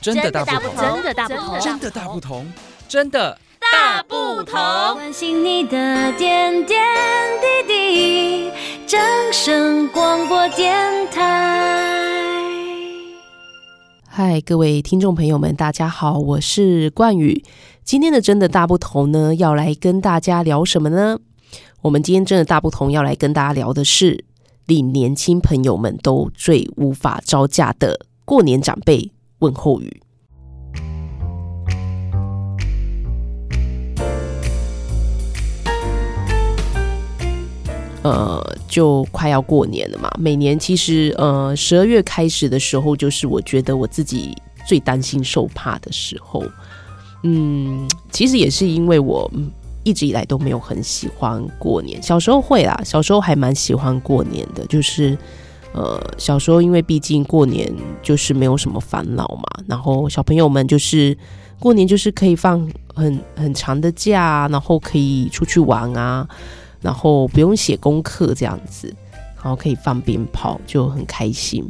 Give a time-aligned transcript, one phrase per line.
[0.00, 2.46] 真的大不同，真的大不同，真的大不同，
[2.88, 4.54] 真的大不同。
[4.94, 6.80] 关心你的点点
[7.66, 8.50] 滴滴，
[8.86, 9.00] 掌
[9.32, 10.76] 声广播电
[11.10, 12.40] 台。
[14.06, 17.42] 嗨，各位听众朋友们，大家好，我是冠宇。
[17.82, 21.18] 今天的真的大不同呢，要来跟大家聊什么呢？
[21.82, 24.24] 我们今天真的大不同，要来跟大家聊的是，
[24.66, 29.10] 令年轻朋友们都最无法招架的过年长辈
[29.40, 30.02] 问候语。
[38.02, 40.10] 呃，就快要过年了嘛。
[40.18, 44.34] 每年其实，呃，十二月开始的时候，就是我觉得我自己
[44.66, 46.42] 最担心受怕的时候。
[47.24, 49.30] 嗯，其实也是因为我
[49.82, 52.00] 一直以来都没有很喜欢过年。
[52.02, 55.18] 小时候会啦，小时候还蛮喜欢过年的，就是
[55.72, 57.72] 呃，小时候因为毕竟过年
[58.02, 61.16] 就是没有什么烦恼嘛，然后小朋友们就是
[61.58, 66.28] 过年就是可以放很很长的假，然后可以出去玩啊。
[66.80, 68.86] 然后不用写功课这样子，
[69.42, 71.64] 然后可以放鞭炮，就很开心。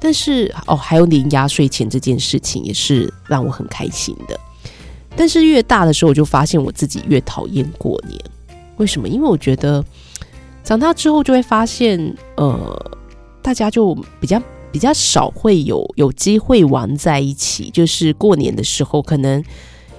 [0.00, 4.40] 但是哦，还有领压岁钱这件事情也是让我很开心的。
[5.14, 8.18] 但是越大的时候，我就发现我自己越讨厌过年。
[8.78, 9.06] 为什么？
[9.06, 9.84] 因为我觉得
[10.64, 12.90] 长大之后就会发现，呃，
[13.46, 17.70] 大家就比较比较少会有有机会玩在一起。
[17.70, 19.40] 就是过年的时候，可能。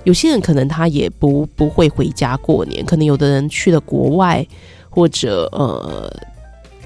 [0.03, 4.45] 有些人可能他也不不会回家过年，可能有的人去了国外，
[4.89, 6.09] 或者呃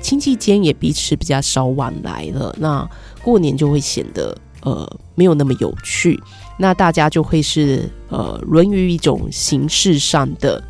[0.01, 2.89] 亲戚间也彼此比较少往来了，那
[3.21, 6.19] 过年就会显得呃没有那么有趣。
[6.57, 10.63] 那大家就会是呃沦于一种形式上的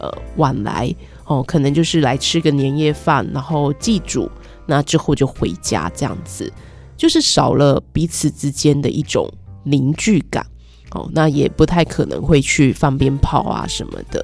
[0.00, 0.92] 呃往来
[1.26, 4.28] 哦，可能就是来吃个年夜饭，然后祭祖，
[4.66, 6.52] 那之后就回家这样子，
[6.96, 9.30] 就是少了彼此之间的一种
[9.62, 10.46] 凝聚感。
[10.94, 14.22] 哦，那也不太可能会去放鞭炮啊什么的，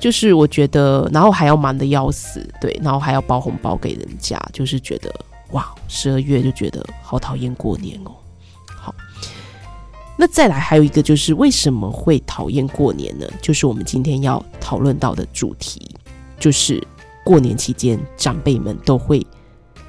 [0.00, 5.14] 就是我觉得，然后还要忙得要死，对，然后还要包红包给人家，就是觉得
[5.52, 8.10] 哇，十二月就觉得好讨厌过年哦。
[8.66, 8.92] 好，
[10.18, 13.24] 那再来还有一个就是为什么会讨厌过年呢？
[13.40, 15.88] 就是我们今天要讨论到的主题，
[16.40, 16.84] 就是
[17.24, 19.24] 过年期间长辈们都会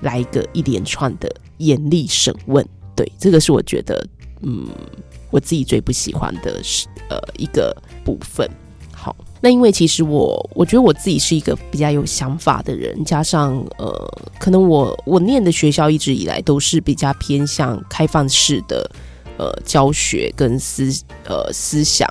[0.01, 2.65] 来一个一连串的严厉审问，
[2.95, 4.07] 对，这个是我觉得，
[4.41, 4.67] 嗯。
[5.29, 7.75] 我自己最不喜欢的是呃一个
[8.05, 8.49] 部分。
[8.93, 18.89] 好，那因为其实我我觉得我自己是一个比较有想法的人，加上呃，可能我我念的学校一直以来都是比较偏向开放式的
[19.37, 20.85] 呃教学跟思
[21.25, 22.09] 呃思想，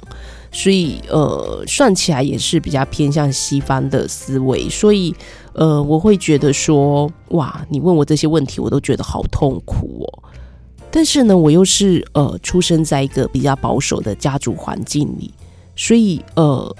[0.53, 5.15] 所以呃算起来也是比较偏向西方的思维，所以
[5.57, 10.23] 呃我会觉得说哇，你问我这些问题，我都觉得好痛苦哦。
[10.91, 15.31] 但是呢，我又是呃出生在一个比较保守的家族环境里，
[15.75, 16.75] 所以呃，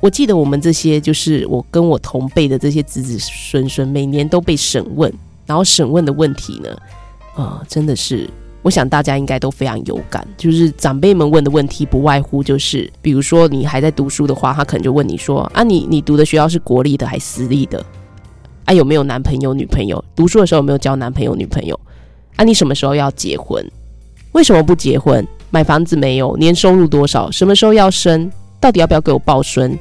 [0.00, 5.12] 我记得我们这些就是我跟我同辈的这些子子孙孙，每年都被审问，
[5.46, 6.76] 然后审问的问题呢，
[7.36, 8.28] 呃，真的是，
[8.62, 17.84] 我想大家应该都非常有感，就是长辈们问的问题不外乎就是，比如说你还在读书的话，他可能就问你说啊，你你读的学校是国立的还是私立的？
[18.64, 20.02] 啊，有没有男朋友女朋友？
[20.14, 21.78] 读书的时候有没有交男朋友女朋友？
[22.36, 23.64] 啊，你什么时候要结婚？
[24.32, 25.26] 为什么不结婚？
[25.50, 26.36] 买房子没有？
[26.36, 27.30] 年收入多少？
[27.30, 28.30] 什么时候要生？
[28.60, 29.76] 到底要不要给我抱孙？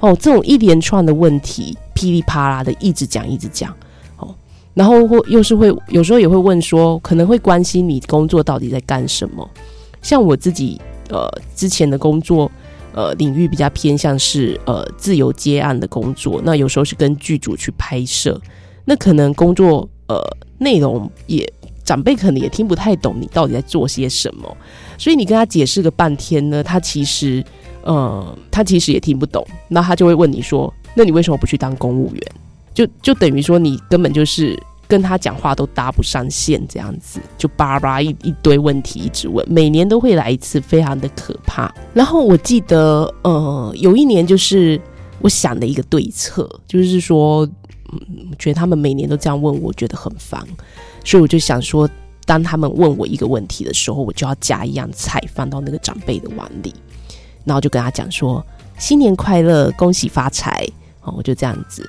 [0.00, 3.72] 哦，这种一连串的问题，噼里啪啦的一直讲，一直讲。
[4.16, 4.34] 哦，
[4.74, 9.48] 然后或又是会有时候也会问说，可能会关心你工作到底在干什么？
[10.00, 12.50] 像我自己，呃，之前的工作，
[12.92, 18.40] 呃，领域比较偏向是呃自由接案的工作，那有时候是跟剧组去拍摄，
[18.84, 20.20] 那可能工作呃
[20.58, 21.50] 内容也。
[21.84, 24.56] 长辈可能也听不太懂你到底在做些什么，
[24.96, 27.44] 所以你跟他解释个半天呢，他其实，
[27.82, 29.44] 呃，他其实也听不懂。
[29.66, 32.22] 那他就会问你说：“那你为什么不去当公务员？”
[32.72, 34.56] 就就等于说你根本就是
[34.92, 41.74] 跟他讲话都搭不上线，这样子就叭叭一一堆问题一直问，每年都会来一次，非常的可怕。
[41.94, 44.78] 然后我记得，呃，有一年就是
[45.22, 47.48] 我想的一个对策，就是说，
[47.90, 50.46] 嗯，觉得他们每年都这样问我，觉得很烦。
[51.02, 51.88] 所以我就想说，
[52.26, 56.74] 当他们问我一个问题的时候，我就要夹一样菜放到那个长辈的碗里，
[57.46, 58.44] 然后就跟他讲说
[58.78, 60.68] ：“新年快乐，恭喜发财。”
[61.00, 61.88] 哦，我就这样子。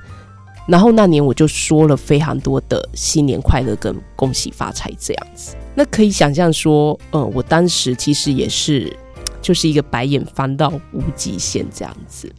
[0.68, 5.56] 然后那年我就说了非常多的新年快乐跟恭喜发财这样子。
[5.76, 8.96] 那可以想象说，呃，我当时其实也是
[9.42, 12.32] 就是一个白眼翻到无极限这样子。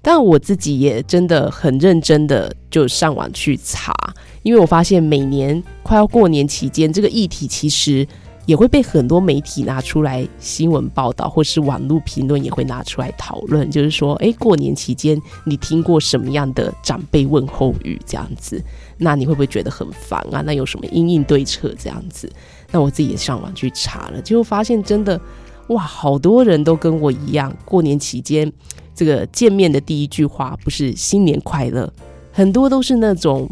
[0.00, 3.94] 但我自己也真的很认真的就上网去查。
[4.42, 8.06] 因为我发现每年快要过年期间，这个议题其实
[8.44, 13.70] 也会被很多媒体拿出来新闻报道，或是网络评论也会拿出来讨论。
[13.70, 18.00] 就是说，诶，过年期间你听过什么样的长辈问候语？
[18.04, 18.62] 这样子，
[18.98, 20.42] 那你会不会觉得很烦啊？
[20.44, 21.72] 那有什么因应对策？
[21.78, 22.30] 这样子，
[22.72, 25.20] 那我自己也上网去查了，结果发现真的，
[25.68, 28.52] 哇，好多人都跟我一样，过年期间
[28.94, 31.90] 这个见面的第一句话不是新年快乐，
[32.32, 33.48] 很多都是那种，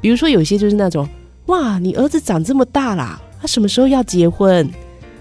[0.00, 1.06] 比如说有些就是那种，
[1.46, 3.20] 哇，你儿子长这么大啦。
[3.44, 4.66] 他什么时候要结婚？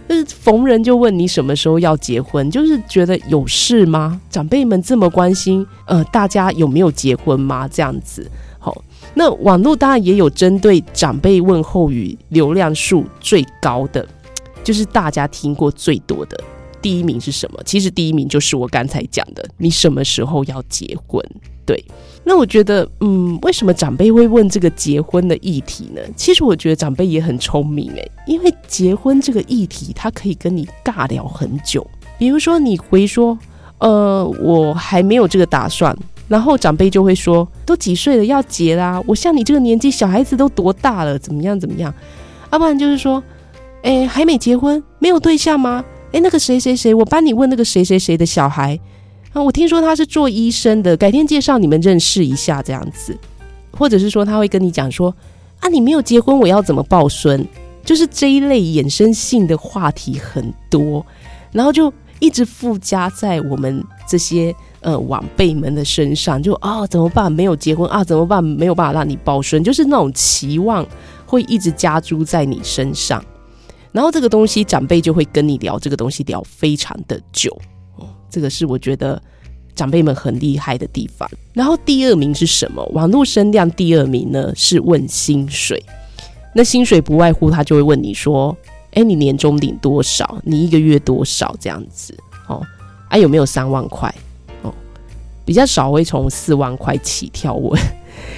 [0.08, 4.22] 就是逢人就问你什么时候要结婚，就是觉得有事吗？
[4.30, 7.68] 长辈们这么关心，呃，大家有没有结婚吗？
[7.68, 8.26] 这样子，
[8.60, 8.82] 好，
[9.14, 14.08] 那网络当然也有针对长辈问候语流量数最高的，
[14.64, 16.42] 就是大家听过最多的
[16.82, 17.60] 第一名是什么？
[17.66, 21.22] 其实第一名就是我刚才讲的，你什么时候要结婚？
[21.66, 21.84] 对。
[22.26, 26.02] 那我觉得，嗯，为什么长辈会问这个结婚的议题呢？
[26.16, 31.86] 其实我觉得长辈也很聪明诶，因为结婚这个议题，他可以跟你尬聊很久。
[32.18, 33.38] 比如说，你回说，
[33.80, 35.94] 呃，我还没有这个打算，
[36.30, 39.04] 然后长辈就会说，都几岁了要结啦？
[39.06, 41.20] 我像你这个年纪，小孩子都多大了？
[41.20, 41.94] 怎么样怎么样？
[42.54, 43.22] 要不然就是说，
[43.82, 45.84] 诶，还没结婚，没有对象吗？
[46.14, 48.80] 诶，那个谁谁谁，我帮你问那个谁谁谁的小孩。
[49.34, 53.18] 啊，我听说他是做医生的，改天介绍你们认识一下这样子，
[53.72, 55.14] 或者是说他会跟你讲说，
[55.60, 57.44] 啊，你没有结婚，我要怎么抱孙？
[57.84, 61.04] 就是这一类衍生性的话题很多，
[61.52, 67.32] 然后就一直附加在我们这些呃晚辈们的身上，就啊、怎么办？
[67.32, 68.42] 没有结婚啊，怎么办？
[68.44, 70.86] 没有办法让你抱孙，就是那种期望
[71.26, 73.22] 会一直加诸在你身上，
[73.92, 77.60] 然后这个东西长辈就会跟你聊这个东西聊非常的久。
[78.34, 79.22] 这个是我觉得
[79.76, 81.30] 长辈们很厉害的地方。
[81.54, 82.84] 然后第二名是什么？
[82.94, 84.52] 网络声量第二名呢？
[84.56, 85.80] 是问薪水。
[86.56, 88.58] 那薪水不外乎他就会问你说
[88.94, 90.40] ：“哎，你年终领多少？
[90.44, 91.56] 你一个月多少？
[91.60, 92.60] 这样子哦？
[93.08, 94.12] 啊，有没有三万块？
[94.64, 94.74] 哦，
[95.46, 97.80] 比较少会从四万块起跳问，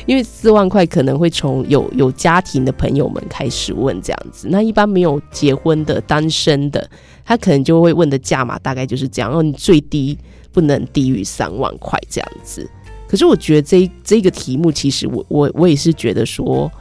[0.05, 4.47] 因为四万块可能会从有有家庭的朋友们开始问这样子。
[4.49, 6.89] 那一般没有结婚的单身的。”
[7.27, 10.15] 他可能就会问的价码大概就是这样，哦，你最低
[10.51, 12.69] 不能低于三万块这样子。
[13.07, 16.71] 可是我觉得这这个题目，其实我我我也是觉得说，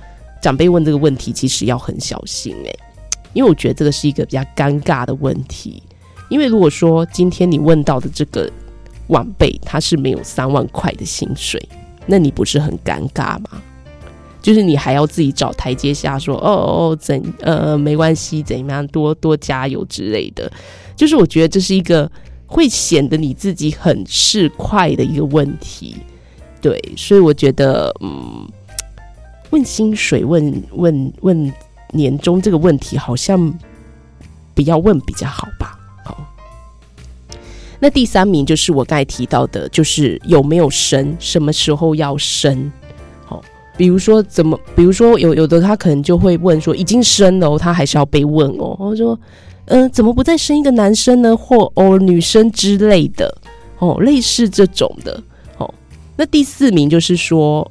[0.43, 2.79] 长辈问这个问题其实要很小心诶，
[3.33, 5.83] 因为我觉得这个是一个比较尴尬的问题。
[6.29, 8.51] 因为如果说今天你问到的这个
[9.07, 11.59] 晚辈他是没有三万块的薪水，
[12.07, 13.63] 那你不是很尴尬吗？
[14.43, 20.53] 就是你还要自己找台阶下说，哦哦怎呃没关系怎样多多加油之类的，
[20.95, 22.11] 就是我觉得这是一个
[22.47, 25.97] 会显得你自己很市侩的一个问题，
[26.61, 28.47] 对，所以我觉得嗯，
[29.49, 31.53] 问薪水问问问
[31.93, 33.51] 年终这个问题好像
[34.55, 35.74] 不要问比较好吧。
[37.85, 42.73] 那第三名就是我刚才提到的，就是有没有生，什么时候要生。
[43.77, 48.75] 比如说怎么，比如说有有的他可能就会问说已经生了，他还是要被问哦。
[48.79, 49.19] 或者说，
[49.67, 51.37] 嗯、怎么不再生一个男生呢？
[51.37, 53.37] 或哦女生之类的
[53.81, 55.23] 哦，类似这种的
[55.59, 55.69] 哦。
[56.17, 57.71] 那第四名就是说，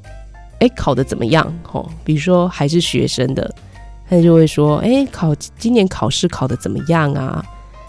[0.60, 1.51] 哎，考的怎么样？
[1.71, 3.51] 哦，比如说还是学生的，
[4.07, 7.44] 他就会说，哎，考今年考试考的怎么样啊？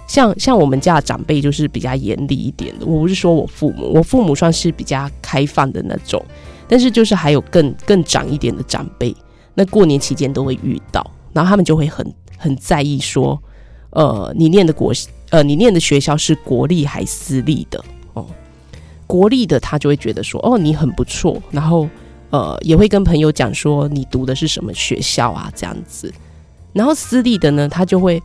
[0.06, 2.86] 像像我们家的长辈就是比较严厉一点的。
[2.86, 6.24] 我不是说我父母，我父母算是比较开放的那种。
[6.66, 9.14] 但是就是还有更更长一点的长辈，
[9.52, 13.40] 那过年期间都会遇到，然后他们就会很很在意说，
[13.90, 14.90] 呃，你念的国
[15.28, 18.26] 呃，你念的学校是国立还私立的哦？
[19.06, 21.86] 国立的他就会觉得说，哦，你很不错，然后
[22.30, 26.12] 呃，也会跟朋友讲说你读的是什么学校啊这样子，
[26.72, 28.20] 然后私立的呢，他就会，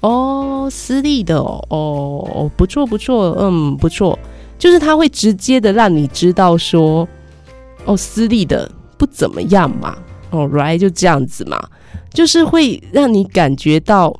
[0.00, 4.18] 哦，私立的哦，哦，不错不错，嗯，不错，
[4.58, 7.06] 就是他会直接的让你知道说。
[7.84, 9.96] 哦，私立的不怎么样嘛，
[10.30, 11.56] 哦，right 就这样子嘛，
[12.12, 14.12] 就是会让你感觉到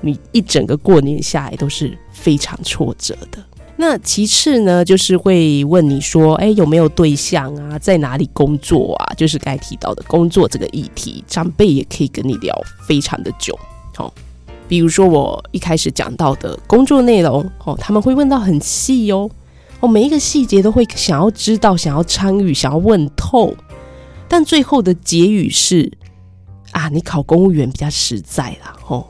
[0.00, 3.38] 你一整个过年下来都是非常挫折的。
[3.76, 7.78] 那其次呢，就是会问你说，哎，有没有对象啊？
[7.78, 9.14] 在哪里工作啊？
[9.14, 13.56] 就是该提到的工作这个议题，长辈也可以跟你聊非常的久。
[13.98, 14.12] 哦，
[14.68, 19.30] 比如说我一开始讲到的工作内容，哦，他们会问到很细哦。
[19.80, 23.54] 哦，每一个细节都会想要知道，想要参与，想要问透，
[24.26, 25.92] 但最后的结语是
[26.72, 29.06] 啊，你考公务员比较实在啦，哦，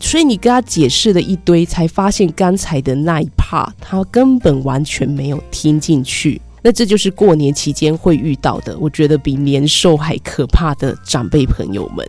[0.00, 6.40] 所以你跟他解释了一堆，才发现刚才的那一趴他根本完全没有听进去。
[6.62, 12.04] 那这就是过年期间会遇到的，我觉得比年兽还可怕的长辈朋友们。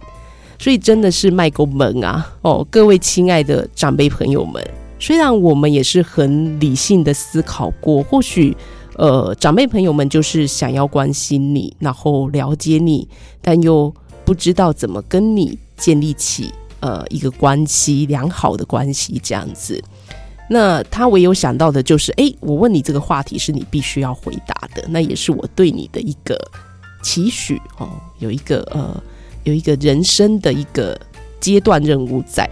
[0.59, 2.35] 所以真的是卖够萌啊！
[2.41, 4.61] 哦，各位亲爱的长辈朋友们，
[4.99, 8.57] 虽然我们也是很理性的思考过，或许
[8.95, 13.07] 呃，长辈朋友们就是想要关心你，然后了解你，
[13.39, 13.93] 但又
[14.25, 19.79] 不知道怎么跟你建立起呃一个关系良好的关系这样子。
[20.49, 26.35] 那他唯有想到的就是，哎，我问你这个话题是你必须要回答的，那也是我对你的一个
[27.03, 27.87] 期许哦，
[28.17, 28.99] 有一个呃。
[29.47, 30.99] 有一个人生的一个
[31.39, 32.45] 阶段任务在，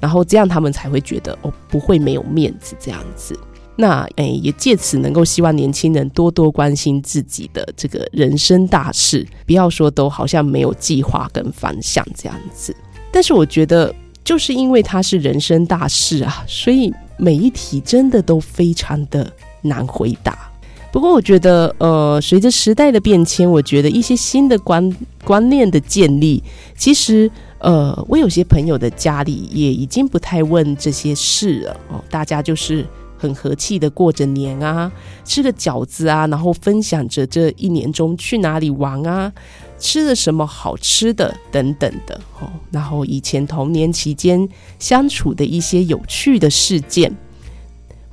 [0.00, 3.38] 然后这样他们才会觉得哦，不会没有面子这样子。
[3.76, 12.74] 那诶，也借此能够希望年轻人多多关心自己的这个人生大事，不要说都好像没有计划跟方向这样子。
[13.12, 20.50] 但是我觉得，就是因为它是人生大事啊，所以每一题真的都非常的难回答。
[20.94, 26.40] 不过我觉得，呃，随着时代的变迁，我觉得一些新的观观念的建立，
[26.76, 32.86] 其实，呃，我有些朋友的家里也已经不太问这些事了哦，大家就是
[33.18, 34.88] 很和气的过着年啊，
[35.24, 39.32] 吃个饺子啊，然后分享着这一年中去哪里玩啊，
[39.80, 44.48] 吃了什么好吃的等等的哦，然后以前童年期间
[44.78, 47.12] 相处的一些有趣的事件。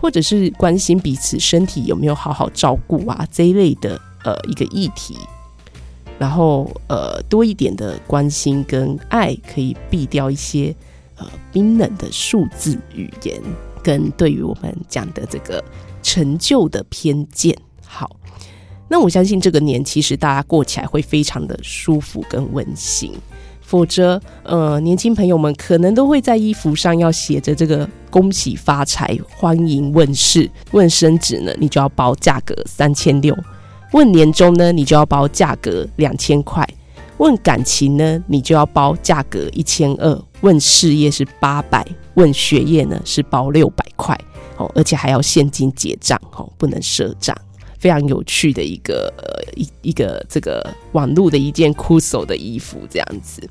[0.02, 5.16] 或者是关心彼此身体有没有好好照顾啊，这一类的呃一个议题，
[6.18, 10.76] 然后呃多一点的关心跟爱，可以避掉一些
[11.18, 13.40] 呃冰冷的数字语言
[13.84, 15.64] 跟对于我们讲的这个
[16.02, 17.56] 成就的偏见。
[17.86, 18.16] 好，
[18.88, 23.14] 那我相信这个年其实大家过起来会非常的舒服跟温馨。
[23.72, 30.52] 否则，呃，年轻朋友们可能都会在衣服上要写着这个“恭喜发财，欢迎问世”。
[30.72, 33.34] 问升职呢，你就要包价格三千六；
[33.94, 36.66] 问年终呢，你就要包价格两千块；
[37.16, 41.82] 问感情呢，你就要包价格一千二；问事业是八百；
[42.16, 44.20] 问学业呢是包六百块。
[44.58, 47.34] 哦，而且还要现金结账，哦，不能赊账。
[47.80, 53.42] 非常有趣的一个呃一一个这个网络的一件酷手的衣服这样子。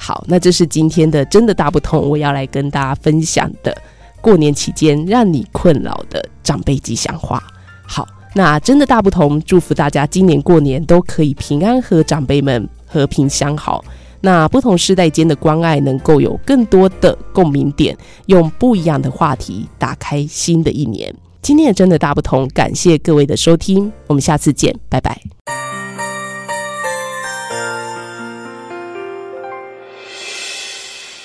[0.00, 3.76] 好，那这是今天的真的大不同，我要来跟大家分享的
[4.20, 7.42] 过年期间让你困扰的长辈吉祥话。
[7.86, 13.84] 好，那真的大不同，祝福大家今年过年都可以平安和长辈们和平相好。
[14.20, 21.14] 那不同世代间的关爱能够有更多的共鸣点，用不一样的话题打开新的一年。
[21.42, 25.37] 今天也真的大不同，感谢各位的收听，我们下次见，拜拜。